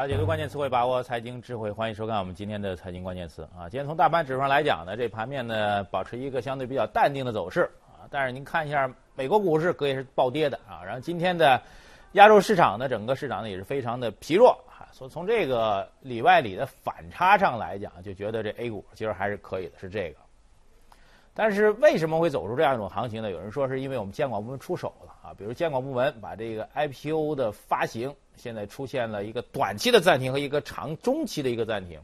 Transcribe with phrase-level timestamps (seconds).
[0.00, 3.68] 啊，解读关键词汇，把握财经智慧，欢迎收看我们今天的财经关键词啊。
[3.68, 8.08] 今天从大盘指数上来讲呢，这盘面呢保持一个相对比较淡定的走势啊。
[8.10, 10.80] 但是您看一下美国股市，可以是暴跌的啊。
[10.82, 11.60] 然后今天的
[12.12, 14.88] 亚洲市场呢，整个市场呢也是非常的疲弱啊。
[14.90, 20.16] 所以从这个里外里的反差上来讲，就觉得这 A 股其实还是可以的，是这个。
[21.42, 23.30] 但是为什么会走出这样一种行情呢？
[23.30, 31.98] 有人说是因为我们监管部门出手了啊，比如监管部门把这个 IPO 的发行现在出现了一个短期的暂停和一个长中期的一个暂停。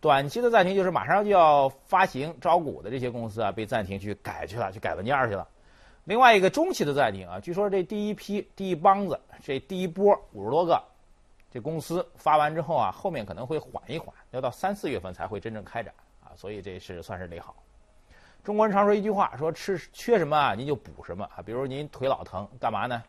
[0.00, 5.46] 短期的暂停就是马上就要发行招股的这些公司啊，被暂停去改去了，去改文件去了。
[6.04, 10.82] 另外一个中期的暂停啊，据说这第一批第一帮子这第一波五十多个
[11.52, 15.92] 这公司发完之后啊，后面可能会缓一缓，要到三四月份才会真正开展
[16.24, 17.54] 啊，所以这是算是利好。
[18.44, 21.42] 中国人常说一句话，说吃缺什么啊，您就补什么啊。
[21.44, 23.02] 比如您腿老疼，干嘛呢？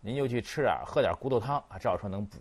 [0.00, 2.38] 您就去吃点喝点骨头汤啊，至少说能补。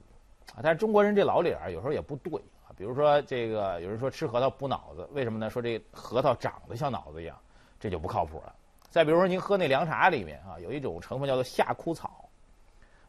[0.56, 2.34] 啊，但是中国人这老理儿有时候也不对
[2.66, 2.74] 啊。
[2.76, 5.50] 比如说这个有人说吃核桃补脑子，为什么呢？
[5.50, 7.38] 说这核桃长得像脑子一样，
[7.80, 8.56] 这就不靠谱了。
[8.90, 12.28] 再比如说您喝那凉茶里面啊，有一种成分叫做夏枯草，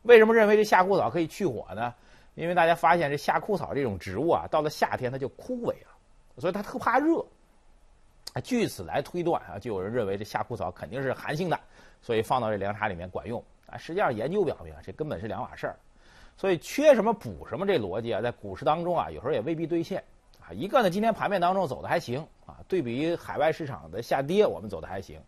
[0.03, 1.95] 为什么认为这夏枯草可以去火呢？
[2.35, 5.91] 因为大家发现这夏枯草这种植物啊，到了夏天它就枯萎了，
[6.37, 7.25] 所以它特怕热。
[8.33, 11.59] 啊，据此来推断啊，就有人认为这夏枯草肯定是寒性的，
[12.01, 13.77] 所以放到这凉茶里面管用啊。
[13.77, 15.77] 实际上研究表明啊，这根本是两码事儿。
[16.37, 20.03] 所以缺什么补什么这逻辑啊，在股市当中啊，有时候也未必兑现
[20.41, 20.53] 啊。
[20.53, 25.21] 一个呢，今天盘面当中走的还行啊，对比于海外市场的下跌，我们走的还行。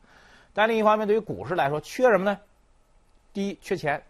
[0.55, 2.39] 但另一方面，对于股市来说，缺什么呢？
[3.33, 4.03] 第一，缺钱，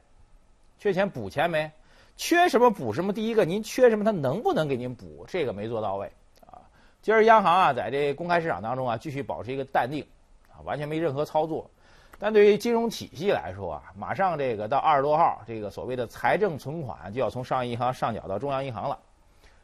[0.79, 1.73] 缺钱补钱没？
[2.17, 3.13] 缺什么补什么？
[3.13, 5.25] 第一个，您缺什么，他能不能给您补？
[5.29, 6.13] 这个没做到位。
[7.03, 10.07] 今儿央行啊，在这公开市场当中啊，继续保持一个淡定，
[10.49, 11.69] 啊，完全没任何操作。
[12.21, 19.01] 但对于金融体系来说啊，马上这个到二十多号，这个所谓的财政存款就要从商业银行上缴到中央银行了，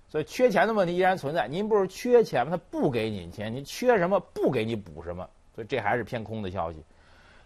[0.09, 1.47] 所以缺钱的问题依然存在。
[1.47, 2.51] 您不是缺钱吗？
[2.51, 6.83] 他不给你钱，您缺什么不给你补什么，所以这还是偏空的消息。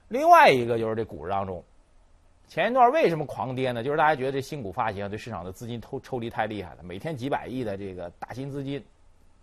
[0.09, 1.63] 另外一个就是这股市当中，
[2.49, 3.85] 前一段为什么狂跌呢？
[3.85, 8.83] 就是大家觉得这新股发行对市场的资金抽抽离太厉害了，每天几百亿的这个大新资金。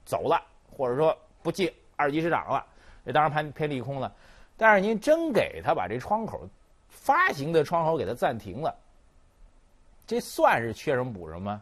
[0.10, 0.44] 走了，
[0.76, 2.66] 或者说不进二级市场了，
[3.06, 4.12] 这当然偏偏利空了。
[4.58, 6.50] 但是您真给他把这窗口
[6.88, 8.76] 发行的窗口给他暂停了，
[10.08, 11.62] 这算是缺什么补什么？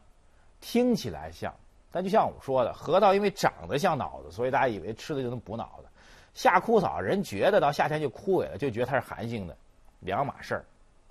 [0.62, 1.54] 听起来像，
[1.92, 5.90] 但就像我说的，核桃因为长得像脑子，所以大家以为吃的就能补脑子。
[6.34, 9.58] 夏枯草人觉得到夏天就枯萎了，就觉得它是寒性的，
[10.00, 10.64] 两码事儿。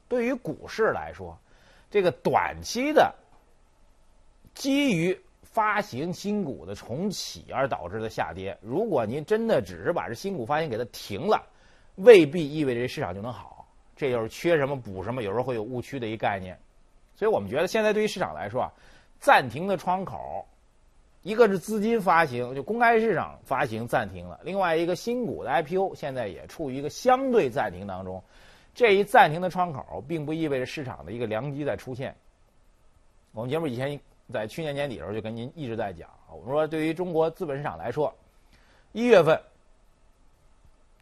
[0.09, 1.39] 对于股市来说，
[1.91, 3.15] 这个短期的
[4.55, 5.21] 基于。
[5.57, 11.43] 发行新股的重启而导致的下跌，如果您真的只是把这新股发行给它停了，
[11.95, 13.67] 未必意味着市场就能好。
[13.97, 16.59] 这就是缺什么补什么，有时候会有误区的一个概念。
[17.15, 18.71] 所以我们觉得现在对于市场来说啊，
[19.19, 20.45] 暂停的窗口，
[21.23, 28.23] 一个是资金发行，就公开市场发行暂停了；另外一个新股的 IPO 现在也处于一个相对暂停当中。
[28.75, 32.15] 这一暂停的窗口，并不意味着市场的一个良机在出现。
[33.33, 33.99] 我们节目以前。
[34.33, 38.13] 在去年年底的时候，就跟您一直在讲，我们说对于中国资本市场来说，
[38.93, 39.41] 一月份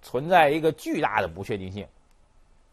[0.03, 1.87] 存在一个巨大的不确定性，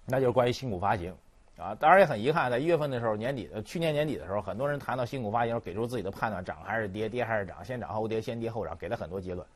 [0.06, 1.16] 那就是关于新股发行
[1.58, 1.74] 啊。
[1.76, 9.48] 当然也很遗憾，在一月份的时候，年底的去年年底的时候，很多人谈到新股发行，给出自己的判断，涨还是跌，跌还是涨，先涨后跌，先跌后涨，给了很多结论。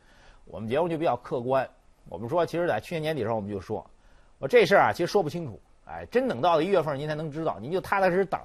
[0.45, 1.67] 我们节目就比较客观，
[2.07, 3.85] 我们说，其实在去年年底的时候，我们就说，
[4.37, 8.39] 我这事儿啊，其实说不清楚，哎，真等到了一月份，您才能知道，您就踏踏实实等。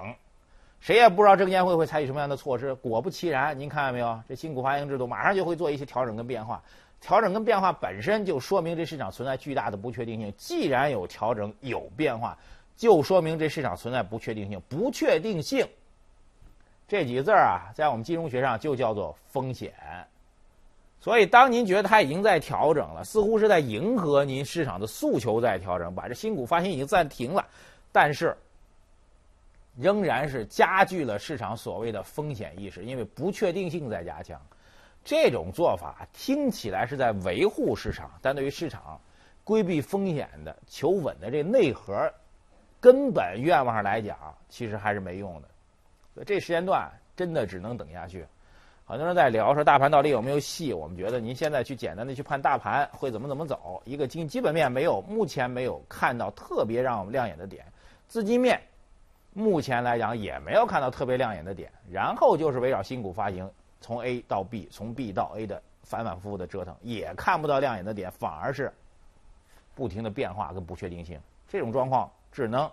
[0.81, 2.75] 谁也不知道证监会会采取什么样的措施。
[2.77, 4.19] 果不其然，您看见没有？
[4.27, 6.63] 这新股发行制度马上就会做一些调整跟变化。
[7.03, 10.33] 调整跟变化本身就说明这市场存在巨大的不确定性。
[10.39, 12.37] 既然有调整有变化，
[12.77, 14.59] 就说明这市场存在不确定性。
[14.71, 15.69] 不确定性
[16.89, 19.73] 这几个字儿啊，在我们金融学上就叫做风险。
[20.99, 27.47] 所以，当您觉得它已经在调整了，似乎是在迎合您市场的诉求在调整，把这新股发行已经暂停了，
[27.93, 28.35] 但是。
[29.77, 34.41] 仍然是加剧了市场所谓的风险意识，因为不确定性在加强。
[35.03, 39.01] 这种做法听起来是在维护市场，但对于市场
[39.45, 42.13] 规避风险的、求稳的这内核
[42.81, 44.19] 根本愿望上来讲，
[44.49, 45.49] 其实还是没用的。
[46.13, 48.27] 所以这时间段真的只能等下去。
[48.85, 50.73] 很多人在聊说大盘到底有没有戏？
[50.73, 57.65] 我们觉得您现在去简单的去判大盘会怎么怎么走，一个基基本面没有，目前没有看到特别让我们亮眼的点，
[58.07, 58.61] 资金面。
[59.33, 63.49] 目前来讲也没有看到特别亮眼的点，然后就是围绕新股发行
[63.81, 68.73] 从 A 到 B，从 B 到 A 的反反复复的折腾，也看不到亮眼的点，反而是
[69.75, 71.21] 不停的变化跟不确定性。
[71.49, 72.71] 这种状况只能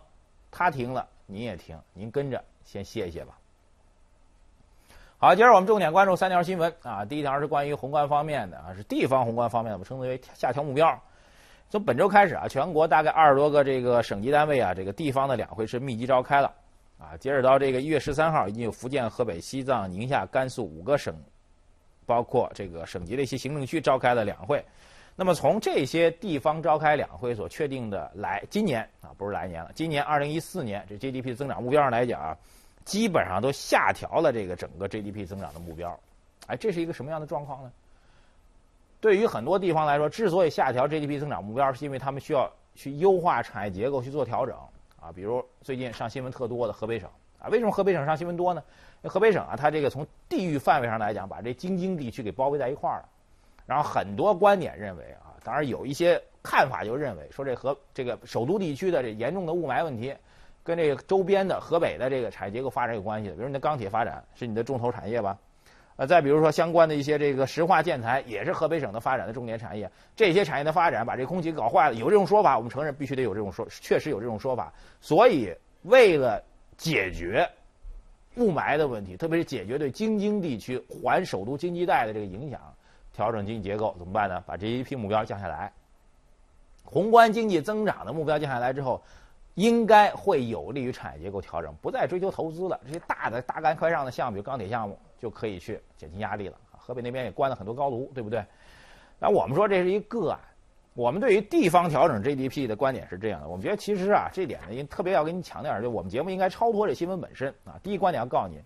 [0.51, 3.38] 他停了，您也停，您跟着先歇一歇吧。
[5.19, 7.06] 好，今儿我们重点关注三条新闻啊。
[7.06, 11.00] 第一条是关于宏观方面的啊，是地方宏观方面的，我们称之为下调目标。
[11.69, 16.54] 从本周开始啊，全国大概二十多个这个省级单位啊，这个地方的两会是密集召开了
[16.98, 17.18] 啊。
[17.18, 21.14] 截止到这个一月十三号，已经有福建、河北、西藏、宁夏、甘肃五个省，
[22.06, 24.64] 包括这个省级的一些行政区召开了两会。
[25.16, 32.38] 那么从这些地方召开两会所确定的来今年啊，不是来年了，今年二零一四年这 GDP 增长目标上来讲啊。
[32.86, 36.00] 基本上都下调了这个整个 GDP 增长的目标，
[36.46, 37.70] 哎，这是一个什么样的状况呢？
[39.07, 44.54] 对于很多地方来说，之所以下调 GDP 增长目标，是因为他们需要去优化产业结构去做调整
[45.00, 45.13] 啊。
[45.15, 47.09] 比如最近上新闻特多的河北省
[47.39, 48.62] 啊，为什么河北省上新闻多呢？
[49.01, 53.06] 那河北省啊，它这个从地域范围上来讲，把这京津地区给包围在一块儿了。
[53.65, 60.13] 然后很多观点认为啊，当然有一些看法就认为说这河这个首都地区的这严重的雾霾问题。
[60.65, 65.38] 跟这个周边的河北的这个产业结构发展有关系，比如你的钢铁发展是你的重头产业吧，
[65.98, 74.72] 呃，再比如说相关的一些这个石化建材也是河北省的发展的重点产业，这些产业的发展把这空气搞坏了，有这种说法，我们承认必须得有这种说，确实有这种说法。
[75.02, 75.52] 所以
[75.82, 76.42] 为了
[76.78, 77.50] 解决
[78.36, 82.62] 雾霾的问题，特别是解决对京津地区环首都经济带的这个影响，
[83.12, 84.44] 调整经济结构怎么办呢？
[84.46, 85.74] 把 GDP 目标降下来，
[86.84, 89.02] 宏观经济增长的目标降下来之后。
[89.57, 92.80] 应该会有利于产业结构调整，不再追求投资了。
[92.86, 96.56] 这些大的大干快上的项目，比如钢铁项目，就可以去减轻压力了。
[96.71, 98.45] 河北那边也关了很多高炉，对不对？
[99.18, 100.39] 那我们说这是一个案。
[100.94, 107.80] 我们对于地方调整 GDP 的观点是这样的：我们觉得其实啊，这点呢，特别要跟你强调，就我们节目应该超脱这新闻本身啊。
[107.81, 108.62] 第一观点要告诉您，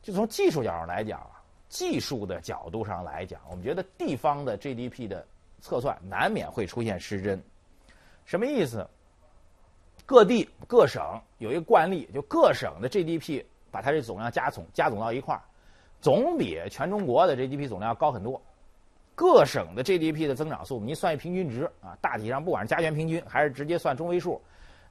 [0.00, 1.20] 就从技术角度上来讲，
[1.68, 5.26] 技术的角度上来讲，我们觉得地方的 GDP 的
[5.60, 7.38] 测算难免会出现失真。
[8.24, 8.88] 什么意思？
[10.04, 11.02] 各地各省
[11.38, 15.42] 有一个惯例，就各省的 GDP 把它这总量加总加总到一块儿，
[16.00, 18.40] 总比全中国的 GDP 总量要高很多。
[19.14, 24.40] 各省的 GDP 的增长速度，你算一平均值啊，大体上不管是加权平均还是直接算中位数，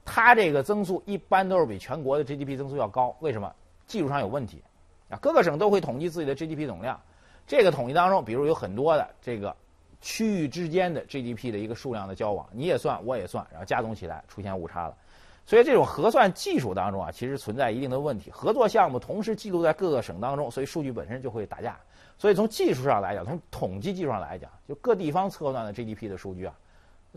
[0.04, 3.14] 它这个增速一般都是比全国的 GDP 增速要高。
[3.20, 3.52] 为什么？
[3.86, 4.62] 技术上有问题
[5.10, 5.18] 啊。
[5.20, 6.98] 各个省都会统计自己的 GDP 总量，
[7.46, 9.54] 这个统计当中，比如有很多的这个
[10.00, 14.96] 区域之间的 GDP 的一个数量的交往，你也算，我也算，然后加总起来出现误差了。
[15.44, 18.30] 所以这种核算技术当中啊，其实存在一定的问题。
[18.30, 21.76] 合作项目同时记录在各个省当中，所以数据本身就会打架。
[22.16, 26.54] 所以从技术上来讲，从统计技术上来讲，就各地方测算的 GDP 的数据啊，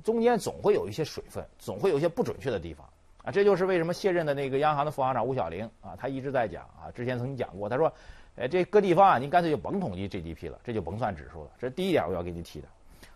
[0.04, 2.89] 中间总会有一些水分，总会有一些不准确的地方
[3.24, 3.31] 啊。
[3.31, 7.94] 这就是为什么卸任的那个央行的副行长吴晓玲啊，他一直在讲啊，之前曾经讲过，他说，
[8.36, 11.51] 呃，这各地方啊，您干脆就甭统计 GDP 了，这就甭算指数了。
[11.60, 12.68] 这是第一点我要给你提的。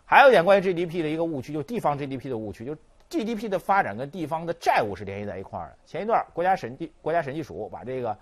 [0.05, 2.77] 还有一点关于 GDP 的一个误区，就地方 GDP 的误区，就。
[3.09, 5.77] GDP 的发展跟地方的债务是联系在一块儿的。
[5.85, 8.17] 前一段国家审计国家审计署把这个，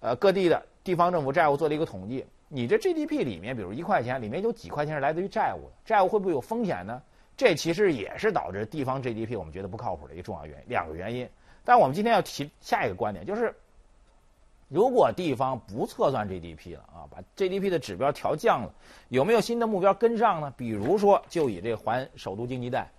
[0.00, 2.24] 呃，各地的地方政府债务做了一个统计。
[2.48, 5.72] 你这 GDP 里面，比如一块钱里面有几块钱是来自于债务的？
[5.84, 7.02] 债务会不会有风险呢？
[7.36, 10.64] 这其实也是导致地方 GDP 我们觉得不靠谱的一个重要原因。
[10.68, 11.28] 两个原因。
[11.64, 13.54] 但我们今天要提下一个观点，就是
[14.68, 18.74] 如果地方不测算 GDP 了啊，把 GDP 的指标调降了，
[19.08, 20.52] 有没有新的目标跟上呢？
[20.56, 22.90] 比如说，就以这环首都经济带。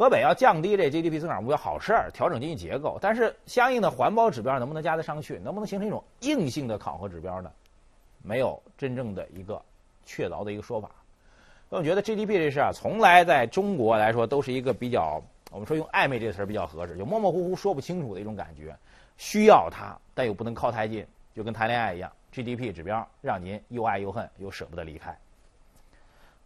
[0.00, 2.98] 河北要降低这 GDP 增长目标，好事儿，调整经济结构。
[3.02, 5.38] 但是相应的环保指标能不能加得上去？
[5.40, 7.52] 能不能形成一种硬性的考核指标呢？
[8.22, 9.60] 没有真正的一个
[10.06, 10.90] 确凿的一个说法。
[11.68, 18.74] 那我觉得 GDP 这事啊，从来在中国来说都是一个比较，我们说用暧昧这个词儿比较合适，就模模糊糊说不清楚的一种感觉。
[19.18, 25.14] 需要它，但又不能靠太近，就跟谈恋爱一样，GDP 指标让您又爱又恨，又舍不得离开。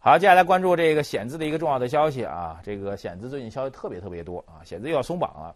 [0.05, 2.61] 好，接下来关注这个险资的一个重要的消息啊！
[2.63, 5.55] 这个险资最近消息特别特别多啊，险资又要松绑了。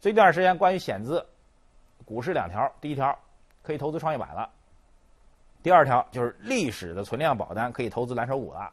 [0.00, 1.24] 最近一段时间，关于险资，
[2.04, 3.16] 股市两条：第一条，
[3.62, 4.50] 可以投资创业板了；
[5.62, 8.68] 第二条就是历史的存量保单可以投资蓝筹股了。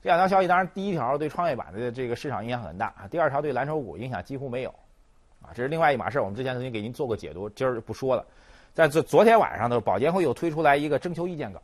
[0.00, 4.70] 这两条消息，当然第一条对创业板的这个市场影响很大啊，第二条对蓝筹股影响几乎没有
[5.42, 6.20] 啊，这是另外一码事。
[6.20, 8.24] 我们之前曾经给您做过解读，今儿不说了。
[8.72, 11.60] 在这昨天晚上呢，保监会又推出来一个征求意见稿。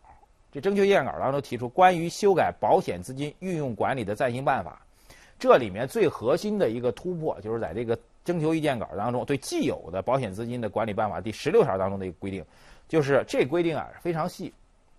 [0.50, 4.80] 这征求意见稿当中提出关于修改保险资金运用管理的暂行办法，
[5.38, 12.42] 这里面最核心的一个突破就是在这个征求意见稿当中对既有的保险资金的管理办法第十六条当中的一个规定，
[12.88, 14.52] 就是这规定啊非常细，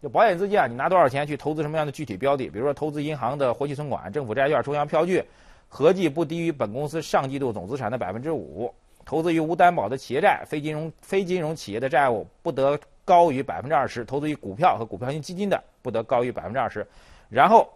[0.04, 5.24] 就保险资金啊你拿多少钱去投资什么样的具体标的，比如说投资银行的活期存款、政府债券、中央票据，
[5.68, 8.72] 合计不低于本公司上季度总资产的百分之五，
[9.04, 12.80] 投资于无担保的企业债、非金融非金融企业的债务不得。
[13.10, 16.86] 高于百分之二十，投资于股票和股票型基金的不得高于百分之二十，
[17.28, 17.68] 然后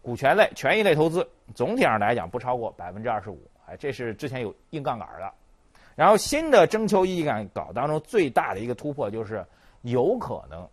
[0.00, 3.50] 股权类、权益类投资总体上来讲不超过百分之二十五。
[3.66, 5.32] 哎，这是之前有硬杠杆的。
[5.96, 9.44] 然后新的征求意见稿当中最大的一个突破就是
[9.82, 10.68] 有可能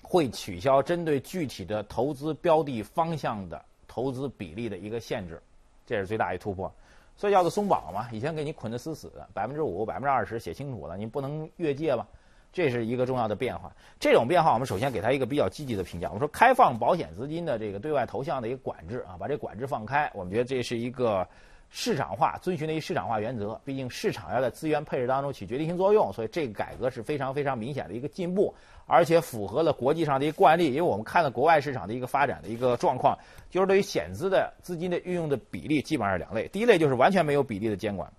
[0.00, 5.42] 会取消针对具体的投资标的方向的投资比例的一个限制，
[5.84, 6.72] 这是最大一突破。
[7.16, 12.06] 所以叫做松绑嘛，以前给你捆得死死的，百分之五、百分之二十写清楚了，你不能越界吧？
[12.52, 13.72] 这是一个重要的变化。
[13.98, 16.08] 这种变化，我们首先给它一个比较积极的评价。
[16.08, 21.26] 我们说开放保险资金的这个对外投向的一个管制啊，把这管制放开，我们觉得这是一个
[21.70, 23.58] 市场化遵循的一市场化原则。
[23.64, 28.54] 毕竟市场要在资源配置当中起决定性作用，所以这个改革是非常非常明显的一个进步，
[28.86, 30.66] 而且符合了国际上的一个惯例。
[30.66, 33.16] 因为我们看了国外市场的一个发展的一个状况，
[33.48, 38.12] 就是对于险资的资金的运用的比例基本上是两类，第一类就是完全没有比例的监管。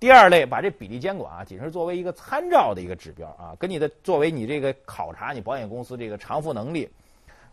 [0.00, 6.88] 第二类把这比例监管啊，仅是作为一个参照的一个指标啊，跟你的作为你这个考察你保险公司这个偿付能力、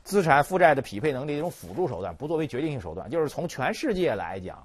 [0.02, 3.10] 资产负债的匹配能力一种辅助手段，不作为决定性手段。
[3.10, 4.64] 就是从全世界来讲，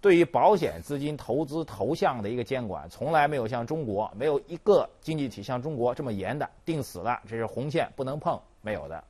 [0.00, 9.02] 对于保险资金投资投向的一个监管，从来没有像中国没有一个经济体像中国这么严的定死了，这是红线不能碰，没有的。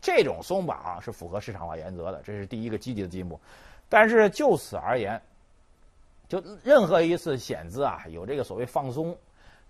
[0.00, 3.38] 这种松绑是符合市场化原则的，这是第一个积极的进步。
[3.88, 5.22] 但是就此而言。
[6.28, 9.16] 就任何一次险资啊，有这个所谓放松，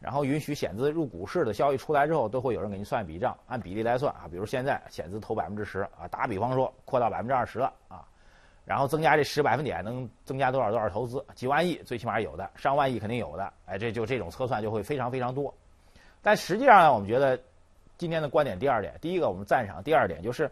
[0.01, 4.27] 然后允许险资入股市的消息出来之后，都会有人给你算一笔账，按比例来算啊。
[4.29, 8.05] 比如现在险资投百分之十啊，打比方说扩到百分之二十了啊，
[8.65, 11.25] 然后增加这十百分点能增加多少多少投资？
[11.35, 13.53] 几万亿最起码有的，上万亿肯定有的。
[13.67, 15.55] 哎，这就这种测算就会非常非常多。
[16.21, 17.39] 但实际上呢，我们觉得
[17.97, 20.51] 今天的观点第二点，第一个我们赞赏，第二点就是。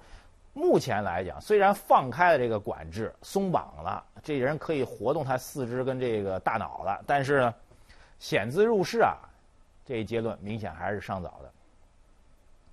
[0.57, 7.55] 目前来讲，虽然放开了这个管制，松绑了，这人可以活动他四肢跟这个大脑了，但是呢，
[8.19, 9.19] 险资入市啊，
[9.85, 11.53] 这一结论明显还是尚早的。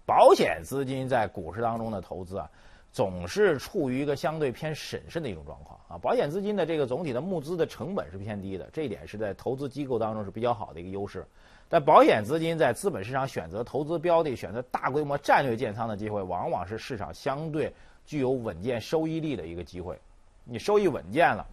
[0.05, 2.49] 保险资金在股市当中的投资啊，
[2.93, 5.97] 总是处于一个相对偏审慎的一种状况啊。
[5.97, 11.25] 保险资金的这个总体的募资的成本是偏低的，这一点是在投资机构当中是比较好的一个优势。
[11.73, 17.73] 那保险资金在资本市场选择投资标的、选择大规模战略建仓的机会，往往是市场相对
[18.05, 19.97] 具有稳健收益力的一个机会。
[20.43, 21.43] 你收益稳健了，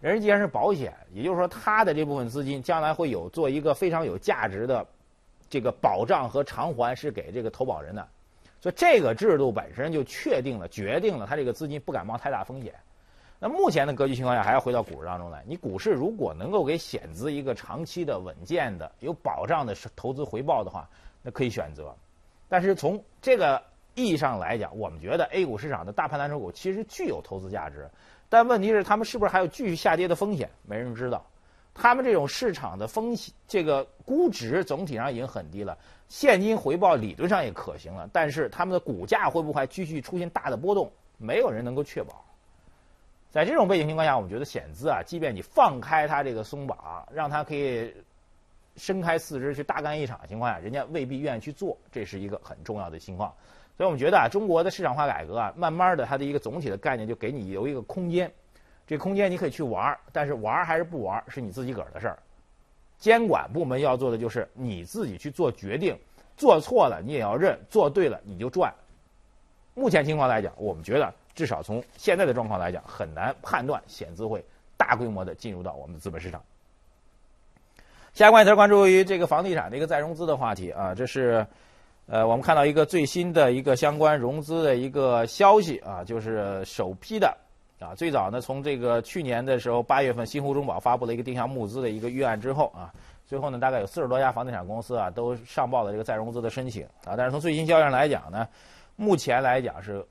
[0.00, 4.86] 人既然是保险，也就是说，他的这部分资金将来会有做一个非常有价值的
[5.48, 8.06] 这个保障和偿还，是给这个投保人的。
[8.60, 12.72] 所以，这个制度本身就确定了、决定了它这个资金不敢冒太大风险。
[13.42, 15.42] 那目前的格局情况下，还要回到股市当中来。
[15.46, 20.86] 你股市如果能够给险资一个长期的、稳健的、有保障的投资回报的话，
[21.22, 21.96] 那可以选择。
[22.50, 23.62] 但是从这个
[23.94, 27.88] 意义上来讲，我们觉得 A 股市场的大盘蓝筹股其实具有投资价值。
[28.28, 30.50] 但问题是，他们是不是还有继续下跌的风险？
[30.66, 31.24] 没人知道。
[31.72, 35.78] 他们这种市场的风险，这个估值总体上已经很低了，
[36.08, 38.06] 现金回报理论上也可行了。
[38.12, 40.92] 但是他们的股价会不会继续出现大的波动？
[41.16, 42.22] 没有人能够确保。
[43.30, 47.94] 在这种背景情况下，我们觉得险资啊，即便你放开它这个松绑，让它可以
[48.76, 53.32] 伸开四肢去大干一场的情况下，人家未必愿意去做，这是一个很重要的情况。
[53.76, 58.30] 所以我们觉得啊，中国的市场化改革啊，慢慢的它的一个总体的概念就给你留一个空间，
[58.84, 62.18] 这空间你可以去玩，但是玩还是不玩是你自己个儿的事儿。
[62.98, 65.96] 监管部门要做的就是你自己去做决定，
[66.36, 68.74] 做错了你也要认，做对了你就赚。
[69.74, 71.14] 目前情况来讲，我们觉得。
[71.34, 74.44] 至少从现在的状况来讲，很难判断险资会
[74.76, 76.42] 大规模的进入到我们的资本市场。
[78.12, 81.46] 下一关题关注于这个房地产的一个再融资的话题啊，这是
[82.06, 87.32] 呃我们看到一个最新的一个相关融资的一个消息啊，就是首批的
[87.78, 92.92] 啊，最早呢从这个去年的时候八月份新湖中保发布了一个定向募资的一个预案之后啊，
[93.24, 98.46] 最后呢大概有四十多家房地产公司啊都上报了这个再融资的申请啊，但是从最新消息上来讲呢，
[98.96, 100.04] 目前来讲是。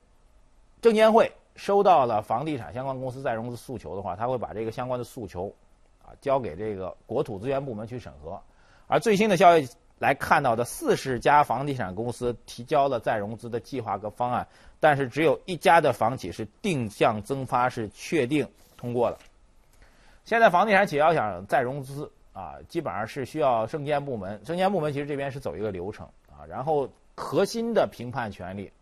[0.80, 5.54] 证监会收到了房地产相关公司再融资诉求的话，他会把这个相关的诉求
[6.02, 8.40] 啊交给这个国土资源部门去审核。
[8.86, 9.68] 而最新的消息
[9.98, 14.48] 来看到的，四十家房地产公司提交了再融资的计划和方案，
[14.80, 19.18] 但是只有一家的房企是定向增发是确定通过了。
[20.24, 28.72] 现在房地产企业要想再融资啊，基本上是需要证监部门，证监部门其实这边是走一个流程啊，然后核心的评判权利。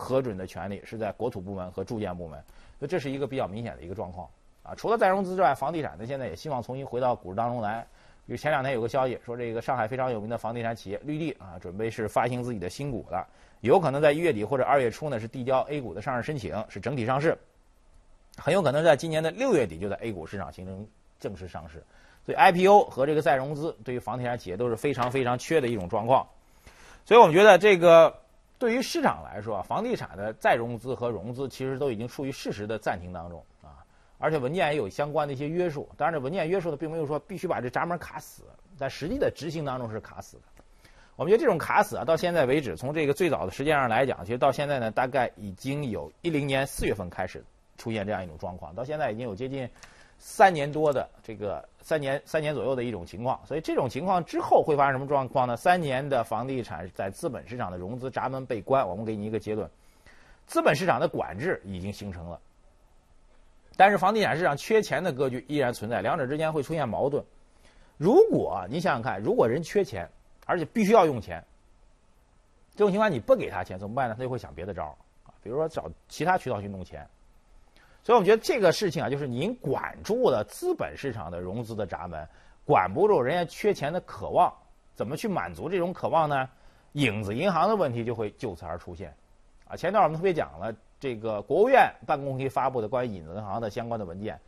[0.00, 2.42] 核准的权利是在国土部门和住建部门，
[2.78, 4.26] 所以这是一个比较明显的一个状况
[4.62, 4.74] 啊。
[4.74, 7.86] 除了再融资之外，房地产呢现在也希望重新回到股市当中来。
[8.26, 13.26] 比如前两天有个消息说，这个上海非常有名的房地产企业绿地啊，准备是发行自己的新股了，
[13.60, 17.36] 有可能在一月底或者二月初呢是递交 A 股的上市申请，是整体上市，
[18.36, 20.86] 很有可能在今年的六月底就在 A 股市场形成
[21.18, 21.82] 正式上市。
[22.24, 26.24] 所以 IPO 和这个再融资对于房地产企业都是非常非常缺的一种状况。
[27.04, 28.14] 所以我们觉得这个。
[28.60, 33.80] 对于市场来说，房地产的再融资和融资其实都已经处于事实的暂停当中啊，
[34.18, 35.88] 而且文件也有相关的一些约束。
[35.96, 38.42] 当然，这文件约束的并没有说必须把这闸门卡死，
[38.76, 40.42] 在实际的执行当中是卡死的。
[41.16, 47.44] 我我们觉得这种卡死啊，到现在为止，从这个最早的时间上来讲，其实到现在呢，大概已经有一零年四月份开始
[47.76, 49.68] 出现这样一种状况，到现在已经有接近
[50.22, 53.40] 三年多的这个三年三年左右的一种情况。
[53.46, 55.56] 所以这种情况之后会发生什么状况呢？
[55.56, 59.68] 三年的房地产在资本市场的融资闸门被关，我们给你一个结论：
[60.46, 62.38] 资本市场的管制已经形成了，
[63.76, 67.24] 但是房地产市场缺钱的格局依然存在，两者之间会出现矛盾。
[67.96, 70.06] 如果你想想看，如果人缺钱，
[70.44, 71.42] 而且必须要用钱，
[72.74, 74.14] 这种情况你不给他钱怎么办呢？
[74.14, 77.08] 他就会想别的招儿啊，比如说找其他渠道去弄钱。
[78.02, 82.26] 所以我们觉得这个事情啊，就是您管住了资本市场的融资的闸门，
[82.64, 84.52] 管不住人家缺钱的渴望，
[84.94, 86.48] 怎么去满足这种渴望呢？
[86.92, 89.14] 影子银行的问题就会就此而出现。
[89.68, 94.40] 啊，前段我们特别讲了这个国务院办公厅发布的关于影子银行的相关的文件。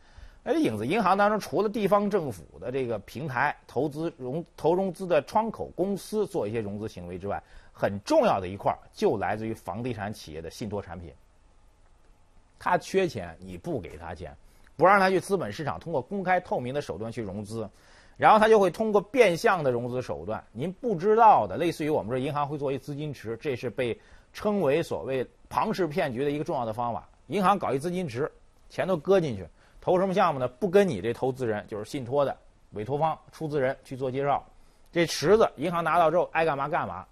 [0.43, 7.41] 而影子银行当中，除了地方政府的这个平台投资融投融资的窗口公司做一些融资行为之外，
[7.71, 11.13] 很重要的一块就来自于房地产企业的信托产品。
[12.63, 14.33] 他缺钱，你不给他钱，
[14.77, 17.69] 不让他去资本市场通过公开透明的手段去融资，
[18.15, 23.99] 然后他就会通过变相的融资手段，您不知道的，类似于我们说银行会做一资金池，这是被
[24.31, 27.05] 称为所谓庞氏骗局的一个重要的方法。
[27.27, 28.31] 银行搞一资金池，
[28.69, 29.45] 钱都搁进去。
[29.81, 30.47] 投什么项目呢？
[30.47, 32.33] 不跟你这投资人，就是信托的
[32.71, 34.41] 委托方、出资人去做介绍，
[34.89, 37.05] 这池子银行拿到之后爱干嘛干嘛。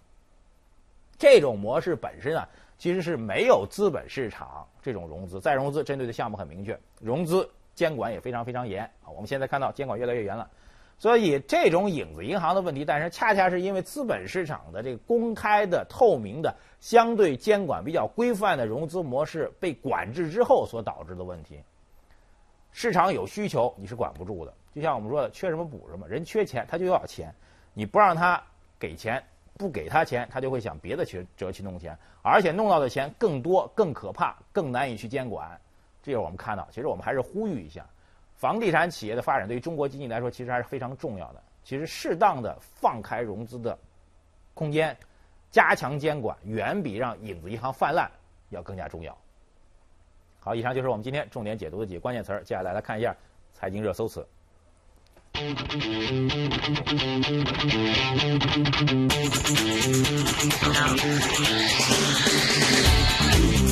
[1.17, 2.47] 这种模式本身啊，
[2.81, 9.13] 其实是没有资本市场这种融资再融资针对的项目很明确，融资监管也非常非常严啊。
[9.13, 10.49] 我们现在看到监管越来越严了，
[10.97, 21.59] 所以这种影子银行的问题，但是恰恰是因为资本市场的这个公开的、透明的、相对监管比较规范的融资模式被管制之后所导致的问题。
[22.71, 24.51] 市场有需求，你是管不住的。
[24.73, 26.07] 就像我们说的，缺什么补什么。
[26.07, 27.31] 人缺钱，他就要钱，
[27.75, 28.41] 你不让他
[28.79, 29.23] 给钱，
[29.57, 35.59] 不给他钱，他就会想别的去辙去弄钱，而且弄到的钱更多、更可怕、更难以去监管。
[36.01, 36.67] 这是我们看到。
[36.71, 37.85] 其实我们还是呼吁一下，
[38.35, 41.43] 房地产企业的发展对于中国经济来说，其实还是非常重要的。
[41.63, 43.77] 其实适当的放开融资的
[44.55, 44.97] 空间，
[45.51, 48.09] 加强监管，远比让影子银行泛滥
[48.49, 49.15] 要更加重要。
[50.39, 52.43] 好，以上就是我们今天重点解读的几个关键词儿。
[52.43, 53.15] 接下来来看一下
[53.53, 54.27] 财经热搜词。
[55.43, 55.73] Thank
[63.61, 63.70] you.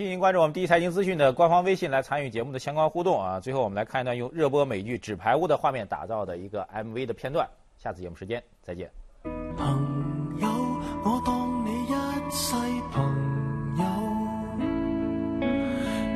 [0.00, 3.38] 提醒关注我们第一财经资讯的官方微信来参与节目的相关互动啊！
[3.38, 7.46] 最后我们来看一段用热播美剧《纸牌屋》的画面打造的一个 MV 的片段。
[7.76, 8.90] 下次节目时间再见。
[9.58, 10.48] 朋友，
[11.04, 11.92] 我当你一
[12.30, 12.54] 世
[12.90, 13.04] 朋
[13.76, 13.84] 友。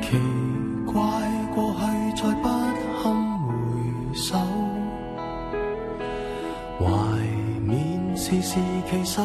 [0.01, 0.17] 奇
[0.91, 0.99] 怪，
[1.53, 1.81] 过去
[2.23, 2.49] 再不
[3.03, 3.05] 堪
[3.45, 3.53] 回
[4.15, 4.35] 首。
[6.79, 6.87] 怀
[7.61, 9.21] 缅时事，其实